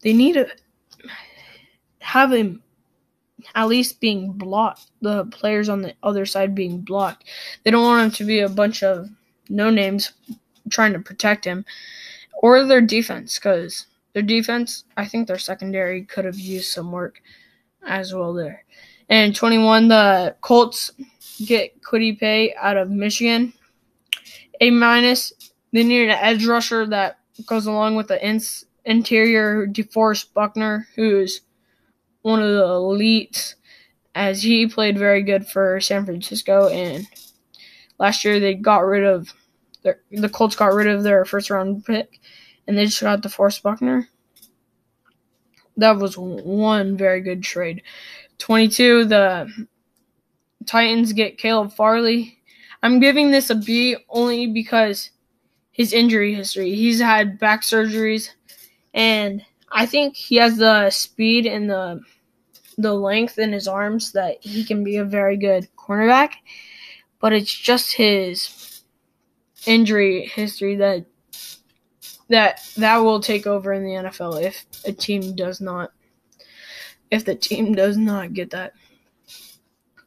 [0.01, 0.47] they need to
[1.99, 2.61] have him
[3.55, 4.87] at least being blocked.
[5.01, 7.25] The players on the other side being blocked.
[7.63, 9.09] They don't want him to be a bunch of
[9.49, 10.13] no names
[10.69, 11.65] trying to protect him,
[12.41, 17.21] or their defense, because their defense, I think their secondary could have used some work
[17.87, 18.65] as well there.
[19.09, 20.91] And 21, the Colts
[21.43, 23.53] get Kwity Paye out of Michigan.
[24.61, 25.33] A minus.
[25.73, 28.23] They need an edge rusher that goes along with the
[28.85, 31.41] interior DeForest Buckner, who's
[32.21, 33.55] one of the elites,
[34.15, 36.67] as he played very good for San Francisco.
[36.69, 37.07] And
[37.97, 39.33] last year they got rid of
[39.83, 42.19] the Colts got rid of their first round pick,
[42.67, 44.09] and they just got DeForest Buckner.
[45.77, 47.81] That was one very good trade.
[48.39, 49.67] 22, the
[50.65, 52.37] Titans get Caleb Farley.
[52.81, 55.11] I'm giving this a B only because
[55.71, 56.75] his injury history.
[56.75, 58.31] He's had back surgeries,
[58.93, 62.01] and I think he has the speed and the
[62.77, 66.31] the length in his arms that he can be a very good cornerback.
[67.19, 68.81] But it's just his
[69.65, 71.05] injury history that
[72.29, 75.91] that that will take over in the NFL if a team does not
[77.11, 78.73] if the team does not get that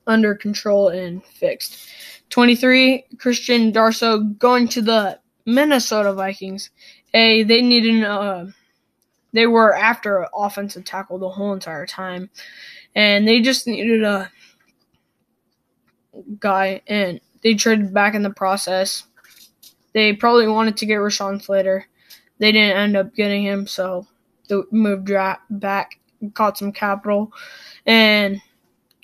[0.07, 1.88] under control and fixed.
[2.31, 6.71] 23 Christian Darrisaw going to the Minnesota Vikings.
[7.15, 8.47] A they needed uh
[9.33, 12.31] they were after offensive tackle the whole entire time
[12.95, 14.31] and they just needed a
[16.38, 19.05] guy and they traded back in the process
[19.93, 21.87] they probably wanted to get Rashawn Slater.
[22.38, 24.07] They didn't end up getting him, so
[24.49, 25.11] they moved
[25.51, 25.99] back,
[26.31, 27.33] caught some capital,
[27.87, 28.41] and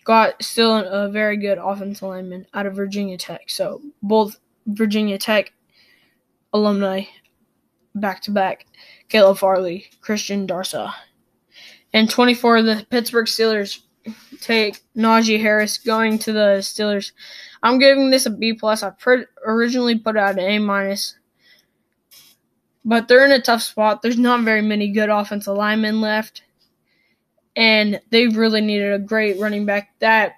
[0.05, 3.51] got still a very good offensive lineman out of Virginia Tech.
[3.51, 5.53] So both Virginia Tech
[6.53, 7.03] alumni
[7.95, 8.67] back to back
[9.09, 10.93] Caleb Farley, Christian Darrisaw.
[11.93, 13.81] And 24, the Pittsburgh Steelers
[14.41, 17.13] take Najee Harris going to the Steelers.
[17.63, 18.83] I'm giving this a B plus.
[18.83, 18.93] I
[19.45, 21.19] originally put out an A minus,
[22.85, 24.03] but they're in a tough spot.
[24.03, 26.43] There's not very many good offensive linemen left,
[27.59, 30.35] and they really needed a great running back that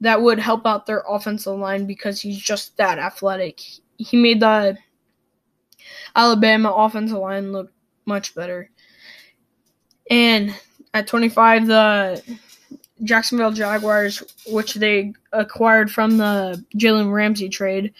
[0.00, 3.60] that would help out their offensive line because he's just that athletic.
[3.98, 4.78] He made the
[6.16, 7.70] Alabama offensive line look
[8.06, 8.70] much better.
[10.10, 10.54] And
[10.94, 12.38] at 25, the
[13.04, 17.92] Jacksonville Jaguars, which they acquired from the Jalen Ramsey trade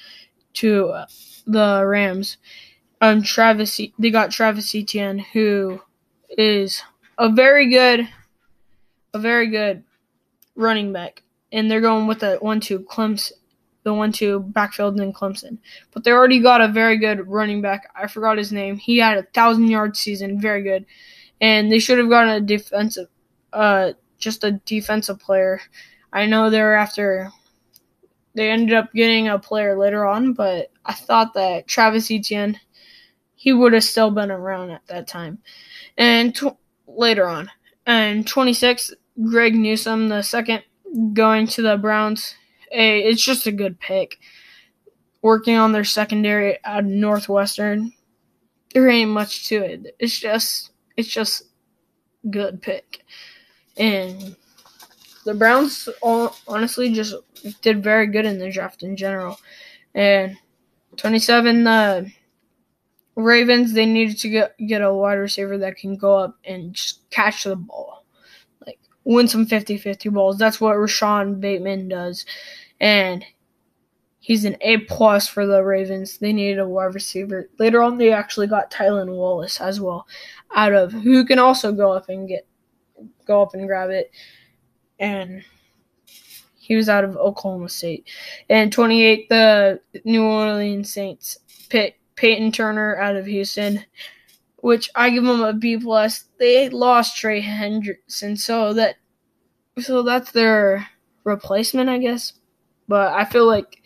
[0.54, 1.02] to
[1.46, 2.38] the Rams.
[3.02, 5.82] Um, Travis, they got Travis Etienne, who
[6.30, 6.82] is
[7.20, 8.08] a very good,
[9.12, 9.84] a very good
[10.56, 11.22] running back.
[11.52, 13.32] and they're going with the one-two Clemson,
[13.82, 15.58] the one-two backfield in Clemson.
[15.92, 17.90] But they already got a very good running back.
[17.94, 18.76] I forgot his name.
[18.76, 20.86] He had a thousand-yard season, very good,
[21.40, 23.08] and they should have gotten a defensive,
[23.52, 25.60] uh, just a defensive player.
[26.12, 27.30] I know they're after.
[28.34, 32.60] They ended up getting a player later on, but I thought that Travis Etienne,
[33.34, 35.38] he would have still been around at that time.
[35.98, 36.38] And
[36.96, 37.50] later on,
[37.86, 38.92] and 26,
[39.28, 40.62] Greg Newsome, the second,
[41.12, 42.34] going to the Browns.
[42.70, 44.18] Hey, it's just a good pick.
[45.22, 47.92] Working on their secondary at Northwestern,
[48.72, 49.94] there ain't much to it.
[49.98, 51.42] It's just, it's just
[52.30, 53.04] good pick,
[53.76, 54.36] and
[55.24, 57.14] the Browns honestly just
[57.60, 59.38] did very good in the draft in general.
[59.94, 60.36] And
[60.96, 62.10] 27, the
[63.20, 67.08] Ravens, they needed to get, get a wide receiver that can go up and just
[67.10, 68.04] catch the ball.
[68.66, 70.38] Like, win some 50 50 balls.
[70.38, 72.26] That's what Rashod Bateman does.
[72.80, 73.24] And
[74.20, 76.18] he's an A plus for the Ravens.
[76.18, 77.48] They needed a wide receiver.
[77.58, 80.06] Later on, they actually got Tylan Wallace as well,
[80.54, 82.46] out of who can also go up and get
[83.26, 84.10] go up and grab it.
[84.98, 85.42] And
[86.70, 88.08] he was out of Oklahoma State.
[88.48, 93.82] And 28, the New Orleans Saints pick Payton Turner out of Houston,
[94.58, 96.24] which I give them a B plus.
[96.38, 98.96] They lost Trey Hendrickson, so that
[99.78, 100.86] so that's their
[101.24, 102.34] replacement, I guess.
[102.88, 103.82] But I feel like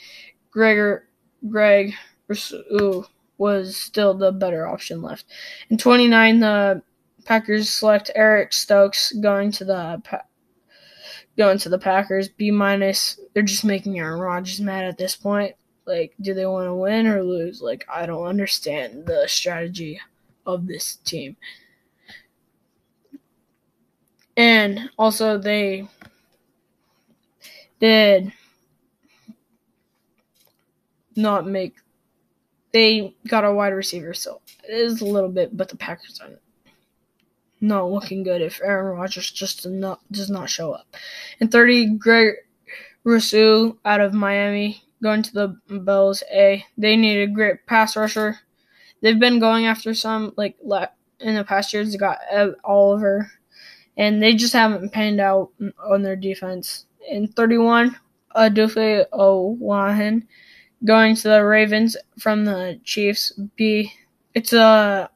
[0.51, 1.09] Gregor
[1.49, 1.94] Greg
[2.27, 5.27] was still the better option left.
[5.70, 6.83] In 29, the
[7.25, 10.03] Packers select Eric Stokes going to the
[11.38, 12.29] going to the Packers.
[12.29, 13.20] B minus.
[13.33, 15.55] They're just making Aaron Rodgers mad at this point.
[15.87, 17.61] Like, do they want to win or lose?
[17.61, 20.01] Like, I don't understand the strategy
[20.47, 21.37] of this team.
[24.37, 25.88] And also, they
[27.81, 28.33] did
[31.16, 31.77] not make.
[32.73, 36.40] They got a wide receiver, so it is a little bit, but the Packers aren't
[37.61, 40.87] not looking good if Aaron Rodgers just not, does not show up.
[41.40, 42.35] And 30, Greg
[43.05, 46.25] Rousseau out of Miami going to the Bills.
[46.33, 48.40] A they need a great pass rusher.
[49.03, 50.57] They've been going after some like
[51.21, 51.93] in the past years.
[51.93, 52.19] They got
[52.64, 53.31] Oliver,
[53.97, 56.87] and they just haven't panned out on their defense.
[57.09, 57.97] In 31,
[58.35, 60.23] Odafe Oweh
[60.85, 63.33] going to the Ravens from the Chiefs.
[63.57, 63.93] B
[64.35, 65.11] it's a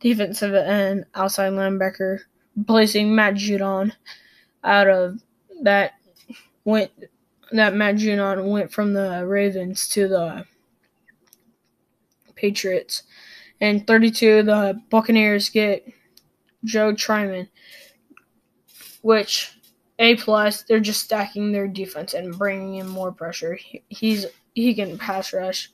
[0.00, 2.20] defensive and outside linebacker
[2.56, 3.92] replacing Matt Judon
[4.64, 5.20] out of
[5.62, 5.92] that
[6.64, 6.90] went
[7.52, 10.44] that Matt Judon went from the Ravens to the
[12.34, 13.02] Patriots.
[13.60, 15.86] And 32, the Buccaneers get
[16.64, 17.48] Joe Tryon,
[19.02, 19.58] which
[19.98, 20.62] A plus.
[20.62, 23.54] They're just stacking their defense and bringing in more pressure.
[23.54, 25.70] He, he's he can pass rush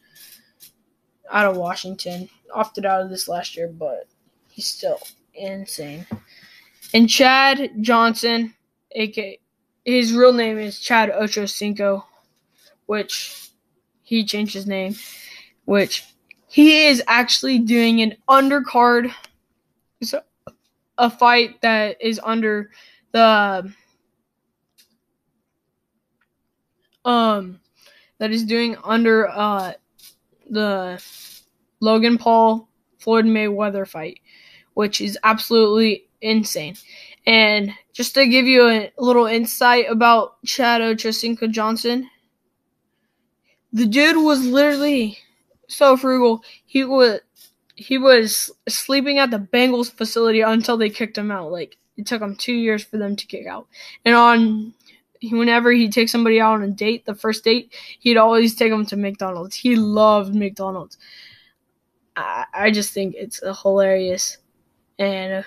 [1.30, 2.28] out of Washington.
[2.52, 4.06] Opted out of this last year, but
[4.50, 4.98] he's still
[5.34, 6.06] insane.
[6.94, 8.54] And Chad Johnson,
[8.92, 9.38] aka
[9.86, 12.04] his real name is Chad Ochocinco,
[12.86, 13.50] which
[14.02, 14.96] he changed his name,
[15.64, 16.04] which
[16.48, 19.12] he is actually doing an undercard,
[20.02, 20.22] so
[20.98, 22.70] a fight that is under
[23.12, 23.72] the
[27.04, 27.60] um
[28.18, 29.72] that is doing under uh
[30.50, 31.02] the
[31.80, 32.68] Logan Paul
[32.98, 34.20] Floyd Mayweather fight,
[34.74, 36.76] which is absolutely insane.
[37.26, 42.08] And just to give you a little insight about Chad Ochocinco Johnson,
[43.72, 45.18] the dude was literally
[45.68, 46.44] so frugal.
[46.66, 47.20] He was
[47.74, 51.52] he was sleeping at the Bengals facility until they kicked him out.
[51.52, 53.66] Like it took him two years for them to kick out.
[54.04, 54.74] And on
[55.22, 58.86] whenever he takes somebody out on a date, the first date, he'd always take them
[58.86, 59.56] to McDonald's.
[59.56, 60.98] He loved McDonald's.
[62.16, 64.38] I, I just think it's hilarious,
[64.98, 65.44] and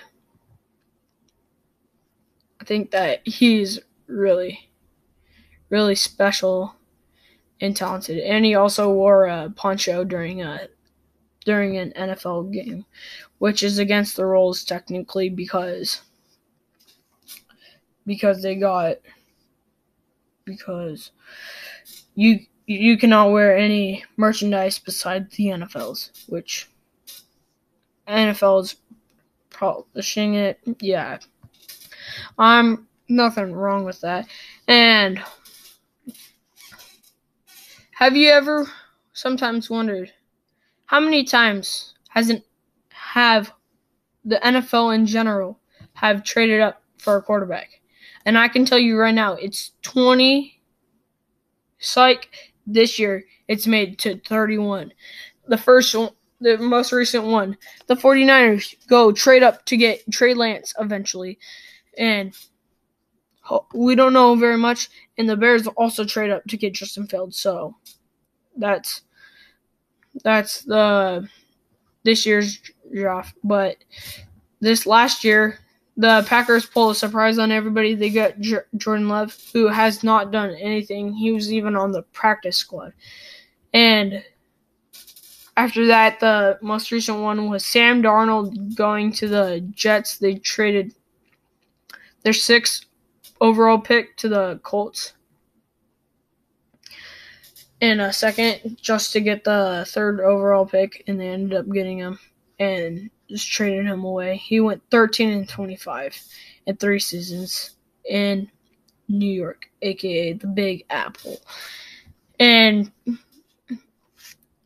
[2.70, 4.70] think that he's really,
[5.70, 6.76] really special
[7.60, 8.18] and talented.
[8.18, 10.68] And he also wore a poncho during a
[11.44, 12.86] during an NFL game,
[13.38, 16.02] which is against the rules technically because
[18.06, 18.98] because they got
[20.44, 21.10] because
[22.14, 26.68] you you cannot wear any merchandise besides the NFL's, which
[28.06, 28.76] NFL's
[29.50, 30.60] publishing it.
[30.78, 31.18] Yeah,
[32.40, 34.26] I'm nothing wrong with that.
[34.66, 35.22] And
[37.92, 38.66] have you ever
[39.12, 40.10] sometimes wondered
[40.86, 42.42] how many times hasn't
[42.88, 43.52] have
[44.24, 45.60] the NFL in general
[45.92, 47.68] have traded up for a quarterback?
[48.24, 50.60] And I can tell you right now, it's 20.
[51.78, 52.28] Psych.
[52.66, 54.92] This year, it's made to 31.
[55.48, 56.10] The first one,
[56.40, 61.38] the most recent one, the 49ers go trade up to get Trey Lance eventually.
[62.00, 62.34] And
[63.74, 64.88] we don't know very much.
[65.18, 67.38] And the Bears also trade up to get Justin Fields.
[67.38, 67.76] So
[68.56, 69.02] that's
[70.24, 71.28] that's the
[72.02, 72.58] this year's
[72.92, 73.36] draft.
[73.44, 73.76] But
[74.60, 75.58] this last year,
[75.96, 77.94] the Packers pull a surprise on everybody.
[77.94, 81.12] They got J- Jordan Love, who has not done anything.
[81.12, 82.94] He was even on the practice squad.
[83.74, 84.24] And
[85.56, 90.16] after that, the most recent one was Sam Darnold going to the Jets.
[90.16, 90.94] They traded
[92.22, 92.86] their sixth
[93.40, 95.14] overall pick to the Colts
[97.80, 101.98] in a second just to get the third overall pick, and they ended up getting
[101.98, 102.18] him
[102.58, 104.36] and just traded him away.
[104.36, 106.22] He went 13 and 25
[106.66, 107.76] in three seasons
[108.08, 108.50] in
[109.08, 111.40] New York, aka the Big Apple.
[112.38, 112.92] And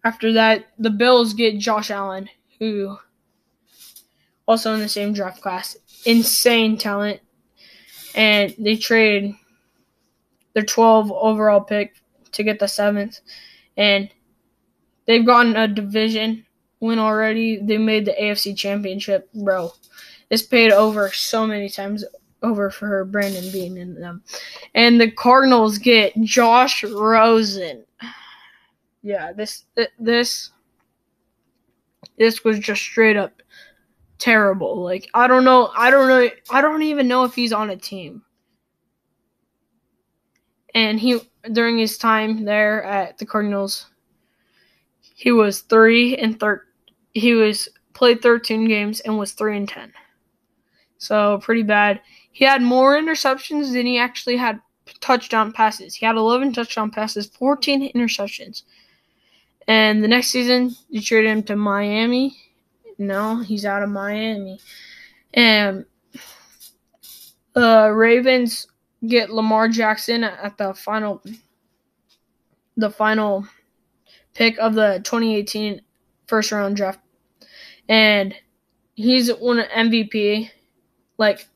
[0.05, 2.29] after that, the Bills get Josh Allen,
[2.59, 2.99] who
[4.47, 7.21] also in the same draft class, insane talent,
[8.15, 9.35] and they trade
[10.55, 11.97] their 12 overall pick
[12.33, 13.21] to get the seventh,
[13.77, 14.09] and
[15.07, 16.47] they've gotten a division
[16.81, 17.57] win already.
[17.57, 19.73] They made the AFC Championship, bro.
[20.29, 22.05] This paid over so many times
[22.43, 24.23] over for Brandon being in them,
[24.75, 27.85] and the Cardinals get Josh Rosen.
[29.03, 29.65] Yeah, this
[29.99, 30.51] this
[32.19, 33.43] this was just straight up
[34.25, 34.83] terrible.
[34.83, 37.77] Like I don't know, I don't know, I don't even know if he's on a
[37.77, 38.22] team.
[40.75, 41.20] And he
[41.53, 43.87] during his time there at the Cardinals,
[45.14, 46.64] he was three and thir-
[47.12, 49.93] He was played thirteen games and was three and ten.
[50.97, 52.01] So pretty bad.
[52.33, 54.59] He had more interceptions than he actually had
[55.01, 55.95] touchdown passes.
[55.95, 58.62] He had eleven touchdown passes, fourteen interceptions.
[59.68, 62.37] And the next season, you traded him to Miami
[62.99, 64.61] no, he's out of Miami.
[65.33, 65.85] And
[67.55, 68.67] the Ravens
[69.07, 71.23] get Lamar Jackson at the final
[72.77, 73.47] the final
[74.35, 75.81] pick of the 2018
[76.27, 77.01] first round draft.
[77.89, 78.35] And
[78.95, 80.51] he's won an MVP.
[81.19, 81.47] Like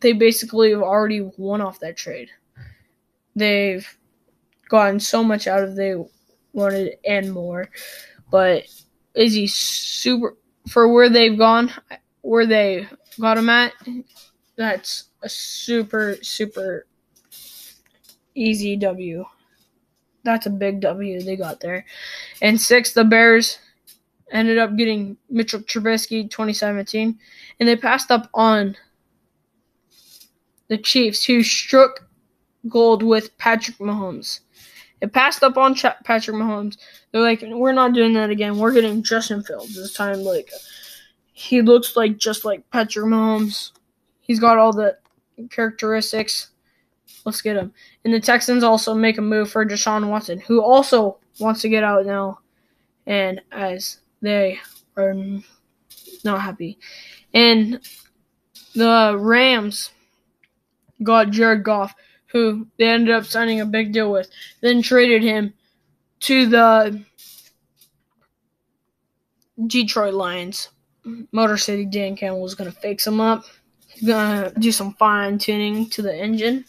[0.00, 2.30] they basically have already won off that trade.
[3.36, 3.86] They've
[4.68, 5.94] gotten so much out of they
[6.52, 7.68] wanted and more.
[8.30, 8.64] But
[9.14, 10.36] is he super
[10.68, 11.70] for where they've gone,
[12.22, 12.88] where they
[13.20, 13.72] got him at,
[14.56, 16.86] that's a super, super
[18.34, 19.24] easy W.
[20.24, 21.84] That's a big W they got there.
[22.40, 23.58] And six, the Bears
[24.30, 27.18] ended up getting Mitchell Trubisky 2017,
[27.60, 28.76] and they passed up on
[30.68, 32.08] the Chiefs, who struck
[32.68, 34.40] gold with Patrick Mahomes.
[35.04, 36.78] It passed up on Ch- Patrick Mahomes.
[37.12, 38.58] They're like, we're not doing that again.
[38.58, 40.20] We're getting Justin Fields this time.
[40.22, 40.50] Like,
[41.34, 43.72] he looks like just like Patrick Mahomes.
[44.22, 44.96] He's got all the
[45.50, 46.52] characteristics.
[47.26, 47.74] Let's get him.
[48.02, 51.84] And the Texans also make a move for Deshaun Watson, who also wants to get
[51.84, 52.38] out now.
[53.06, 54.58] And as they
[54.96, 55.14] are
[56.24, 56.78] not happy.
[57.34, 57.78] And
[58.74, 59.90] the Rams
[61.02, 61.94] got Jared Goff,
[62.34, 64.28] who they ended up signing a big deal with,
[64.60, 65.54] then traded him
[66.20, 67.00] to the
[69.66, 70.68] Detroit Lions.
[71.30, 73.44] Motor City Dan Campbell was going to fix him up.
[73.86, 76.64] He's going to do some fine tuning to the engine.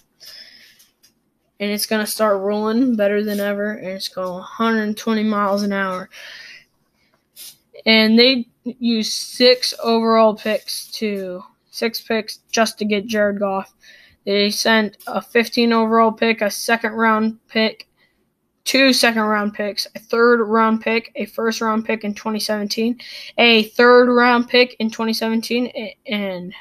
[1.59, 3.71] And it's going to start rolling better than ever.
[3.71, 6.09] And it's going 120 miles an hour.
[7.87, 11.41] And they used six overall picks to
[11.71, 13.73] six picks just to get Jared Goff.
[14.25, 17.87] They sent a 15 overall pick, a second round pick,
[18.63, 22.99] two second round picks, a third round pick, a first round pick in 2017,
[23.37, 25.71] a third round pick in 2017,
[26.07, 26.53] and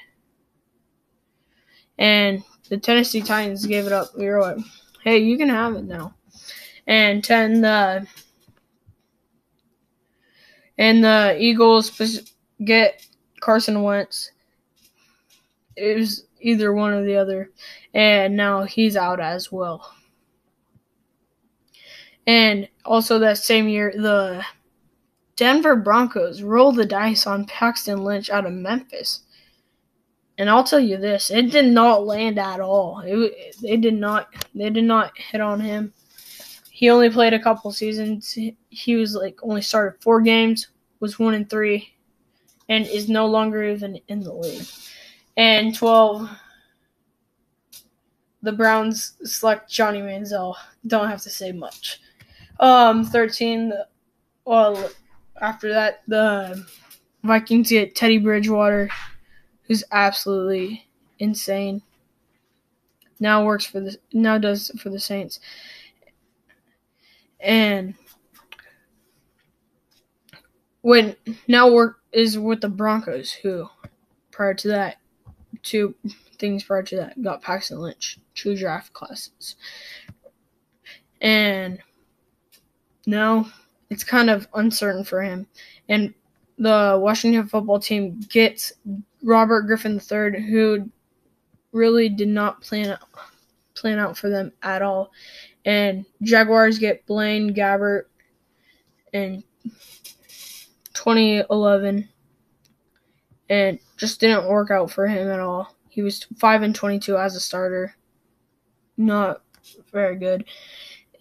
[1.99, 4.09] and the Tennessee Titans gave it up.
[4.17, 4.59] We were like,
[5.03, 6.15] "Hey, you can have it now."
[6.87, 8.07] And ten the
[10.77, 11.91] and the Eagles
[12.65, 13.07] get
[13.41, 14.33] Carson Wentz.
[15.77, 17.51] It was either one or the other,
[17.95, 19.91] and now he's out as well.
[22.27, 24.45] And also that same year, the
[25.37, 29.21] Denver Broncos rolled the dice on Paxton Lynch out of Memphis.
[30.37, 33.01] And I'll tell you this, it did not land at all.
[33.05, 35.93] It, they did not they did not hit on him.
[36.71, 38.37] He only played a couple seasons.
[38.69, 40.69] He was like only started four games,
[40.99, 41.95] was one and three,
[42.69, 44.67] and is no longer even in the league
[45.37, 46.31] and 12
[48.45, 50.55] the Browns select Johnny Manziel.
[50.87, 52.01] Don't have to say much.
[52.61, 53.73] Um, 13.
[54.45, 54.91] Well,
[55.41, 56.65] after that, the
[57.23, 58.91] Vikings get Teddy Bridgewater,
[59.63, 60.87] who's absolutely
[61.19, 61.83] insane.
[63.19, 65.41] Now works for the now does for the Saints,
[67.41, 67.95] and
[70.83, 71.17] when
[71.49, 73.69] now work is with the Broncos, who
[74.31, 74.97] prior to that,
[75.65, 75.95] two
[76.39, 77.21] things prior to that.
[77.21, 79.57] Got Paxton Lynch, two draft classes,
[81.21, 81.81] and
[83.07, 83.47] now
[83.91, 85.47] it's kind of uncertain for him,
[85.89, 86.15] and
[86.59, 88.73] the Washington football team gets
[89.23, 90.89] Robert Griffin III, who
[91.73, 92.97] really did not plan
[93.75, 95.11] plan out for them at all.
[95.65, 98.05] And Jaguars get Blaine Gabbert
[99.13, 99.43] in
[100.95, 102.09] 2011,
[103.49, 105.75] and just didn't work out for him at all.
[105.89, 107.95] He was five and 22 as a starter,
[108.97, 109.43] not
[109.93, 110.45] very good.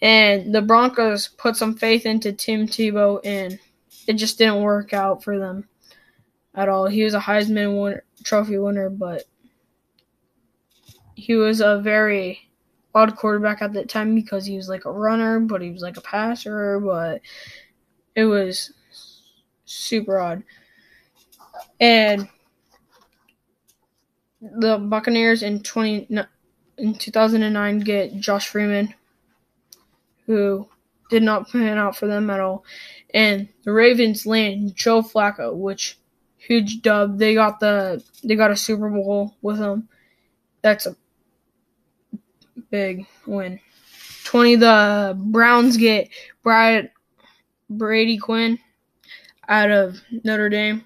[0.01, 3.59] And the Broncos put some faith into Tim Tebow and
[4.07, 5.67] it just didn't work out for them
[6.55, 6.87] at all.
[6.87, 9.23] He was a Heisman winner, Trophy winner, but
[11.15, 12.49] he was a very
[12.95, 15.97] odd quarterback at that time because he was like a runner, but he was like
[15.97, 17.21] a passer, but
[18.15, 18.73] it was
[19.65, 20.43] super odd.
[21.79, 22.27] And
[24.41, 26.07] the Buccaneers in 20
[26.77, 28.93] in 2009 get Josh Freeman
[30.25, 30.67] who
[31.09, 32.65] did not pan out for them at all
[33.13, 35.97] and the Ravens land Joe Flacco, which
[36.37, 37.17] huge dub.
[37.17, 39.87] They got the they got a Super Bowl with him.
[40.61, 40.95] That's a
[42.69, 43.59] big win.
[44.23, 44.55] Twenty.
[44.55, 46.09] The Browns get
[46.43, 46.91] Brad
[47.69, 48.59] Brady Quinn
[49.47, 50.85] out of Notre Dame.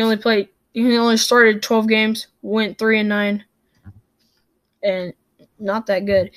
[0.00, 0.48] He only played.
[0.72, 2.28] He only started twelve games.
[2.40, 3.44] Went three and nine,
[4.82, 5.12] and
[5.58, 6.30] not that good.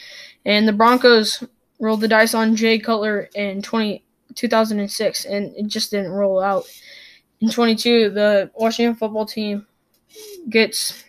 [0.43, 1.45] And the Broncos
[1.79, 4.03] rolled the dice on Jay Cutler in twenty
[4.35, 6.65] 2006, and it just didn't roll out.
[7.39, 9.65] In 22, the Washington football team
[10.49, 11.05] gets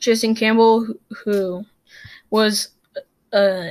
[0.00, 0.86] Jason Campbell,
[1.24, 1.64] who
[2.28, 2.72] was
[3.32, 3.70] uh,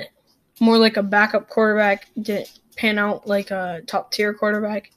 [0.59, 4.89] more like a backup quarterback, didn't pan out like a top tier quarterback,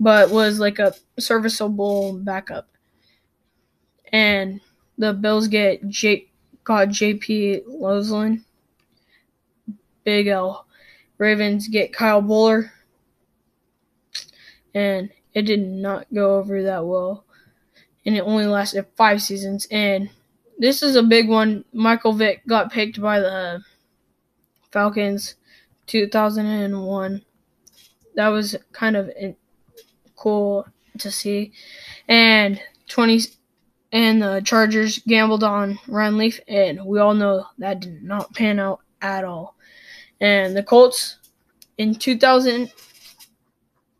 [0.00, 2.68] but was like a serviceable backup.
[4.12, 4.60] And
[4.98, 6.28] the Bills get J-
[6.64, 8.44] got JP Losman,
[10.04, 10.66] Big L
[11.18, 12.70] Ravens get Kyle Boller.
[14.74, 17.24] and it did not go over that well.
[18.06, 19.66] And it only lasted five seasons.
[19.70, 20.10] And
[20.58, 21.64] this is a big one.
[21.72, 23.62] Michael Vick got picked by the
[24.70, 25.34] Falcons
[25.86, 27.22] 2001.
[28.14, 29.10] That was kind of
[30.18, 30.66] cool
[30.98, 31.52] to see.
[32.08, 33.20] And 20
[33.92, 38.58] and the Chargers gambled on Ryan Leaf and we all know that did not pan
[38.58, 39.56] out at all.
[40.20, 41.16] And the Colts
[41.78, 42.70] in 2000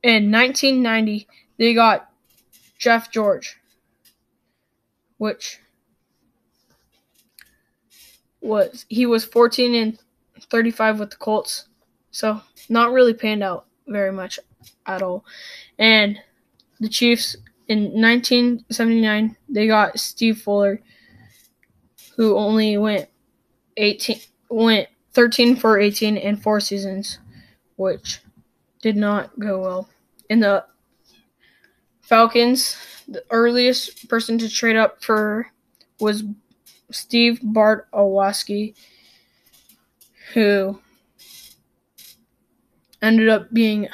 [0.02, 1.26] in 1990
[1.58, 2.10] they got
[2.78, 3.56] Jeff George,
[5.16, 5.58] which
[8.40, 9.98] was he was 14 and
[10.50, 11.66] 35 with the Colts,
[12.10, 14.38] so not really panned out very much
[14.86, 15.24] at all.
[15.78, 16.18] And
[16.80, 17.36] the Chiefs
[17.68, 20.80] in 1979 they got Steve Fuller,
[22.16, 23.08] who only went
[23.76, 24.18] 18
[24.50, 27.18] went 13 for 18 in four seasons,
[27.76, 28.20] which
[28.82, 29.88] did not go well.
[30.30, 30.64] In the
[32.00, 32.76] Falcons,
[33.06, 35.50] the earliest person to trade up for
[36.00, 36.24] was
[36.90, 38.74] Steve Bartkowski,
[40.32, 40.80] who
[43.02, 43.88] ended up being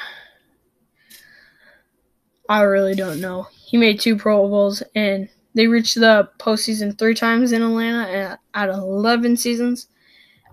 [2.48, 3.48] I really don't know.
[3.66, 8.70] He made two Pro Bowls and they reached the postseason three times in Atlanta and
[8.70, 9.88] of 11 seasons,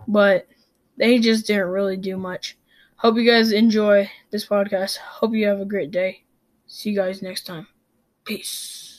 [0.08, 0.48] but
[0.98, 2.58] they just didn't really do much.
[2.98, 4.98] Hope you guys enjoy this podcast.
[4.98, 6.24] Hope you have a great day.
[6.68, 7.68] See you guys next time.
[8.24, 8.91] Peace.